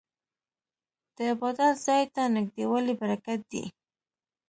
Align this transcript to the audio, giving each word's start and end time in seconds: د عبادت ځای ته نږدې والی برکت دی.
د 1.15 1.17
عبادت 1.31 1.75
ځای 1.85 2.03
ته 2.13 2.21
نږدې 2.35 2.65
والی 2.69 2.93
برکت 3.01 3.39
دی. 3.51 3.65